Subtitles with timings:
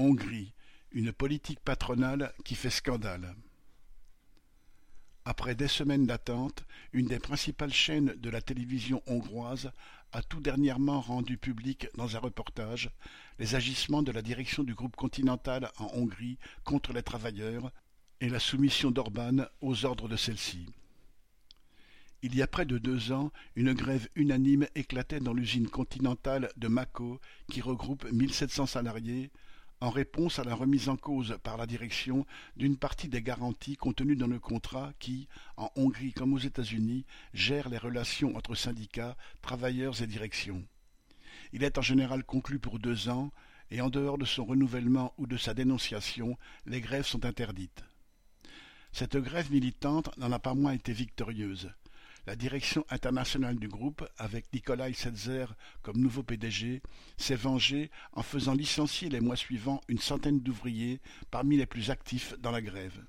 [0.00, 0.54] Hongrie,
[0.92, 3.34] une politique patronale qui fait scandale.
[5.26, 9.70] Après des semaines d'attente, une des principales chaînes de la télévision hongroise
[10.12, 12.90] a tout dernièrement rendu public dans un reportage
[13.38, 17.70] les agissements de la direction du groupe Continental en Hongrie contre les travailleurs
[18.22, 20.64] et la soumission d'Orban aux ordres de celle-ci.
[22.22, 26.68] Il y a près de deux ans, une grève unanime éclatait dans l'usine continentale de
[26.68, 27.20] Mako
[27.50, 29.30] qui regroupe 1700 salariés,
[29.80, 32.26] en réponse à la remise en cause par la direction
[32.56, 35.26] d'une partie des garanties contenues dans le contrat qui,
[35.56, 40.62] en Hongrie comme aux États-Unis, gère les relations entre syndicats, travailleurs et direction.
[41.52, 43.32] Il est en général conclu pour deux ans,
[43.70, 47.84] et en dehors de son renouvellement ou de sa dénonciation, les grèves sont interdites.
[48.92, 51.70] Cette grève militante n'en a pas moins été victorieuse.
[52.26, 55.46] La direction internationale du groupe, avec Nikolai Setzer
[55.82, 56.82] comme nouveau PDG,
[57.16, 62.34] s'est vengée en faisant licencier les mois suivants une centaine d'ouvriers parmi les plus actifs
[62.38, 63.04] dans la grève.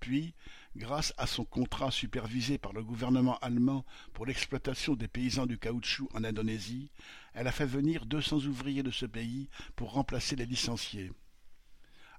[0.00, 0.34] Puis,
[0.76, 6.08] grâce à son contrat supervisé par le gouvernement allemand pour l'exploitation des paysans du caoutchouc
[6.14, 6.90] en Indonésie,
[7.32, 11.10] elle a fait venir deux cents ouvriers de ce pays pour remplacer les licenciés.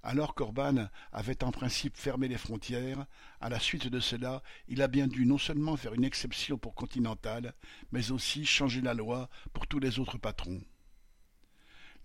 [0.03, 3.05] Alors qu'Orban avait en principe fermé les frontières,
[3.41, 6.75] à la suite de cela, il a bien dû non seulement faire une exception pour
[6.75, 7.53] Continental,
[7.91, 10.61] mais aussi changer la loi pour tous les autres patrons.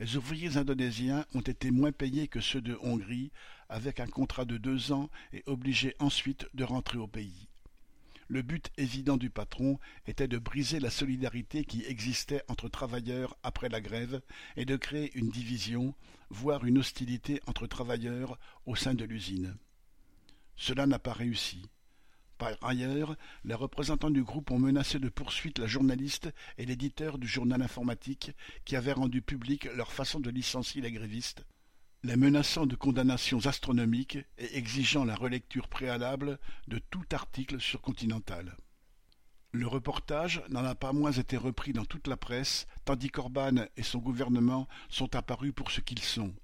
[0.01, 3.31] Les ouvriers indonésiens ont été moins payés que ceux de Hongrie,
[3.69, 7.49] avec un contrat de deux ans et obligés ensuite de rentrer au pays.
[8.33, 13.69] Le but évident du patron était de briser la solidarité qui existait entre travailleurs après
[13.69, 14.23] la grève
[14.57, 15.95] et de créer une division,
[16.31, 19.55] voire une hostilité entre travailleurs au sein de l'usine.
[20.57, 21.69] Cela n'a pas réussi.
[22.39, 27.29] Par ailleurs, les représentants du groupe ont menacé de poursuite la journaliste et l'éditeur du
[27.29, 28.31] journal informatique
[28.65, 31.45] qui avaient rendu publique leur façon de licencier les grévistes,
[32.05, 38.57] les menaçant de condamnations astronomiques et exigeant la relecture préalable de tout article sur Continental.
[39.53, 43.85] Le reportage n'en a pas moins été repris dans toute la presse, tandis qu'Orban et
[43.85, 46.35] son gouvernement sont apparus pour ce qu'ils sont.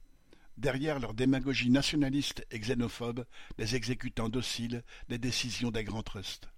[0.59, 3.25] Derrière leur démagogie nationaliste et xénophobe,
[3.59, 6.49] les exécutants dociles des décisions des grands trusts.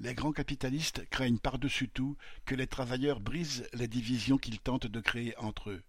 [0.00, 5.00] Les grands capitalistes craignent par-dessus tout que les travailleurs brisent les divisions qu'ils tentent de
[5.00, 5.82] créer entre eux.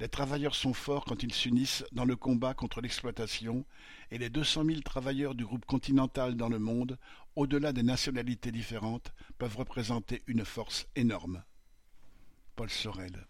[0.00, 3.66] Les travailleurs sont forts quand ils s'unissent dans le combat contre l'exploitation,
[4.10, 6.98] et les deux cent mille travailleurs du groupe continental dans le monde,
[7.36, 11.44] au-delà des nationalités différentes, peuvent représenter une force énorme.
[12.56, 13.26] Paul Sorel